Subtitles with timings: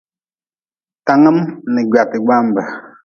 [1.05, 1.39] Tanngim
[1.71, 2.63] n gwaate gbambe.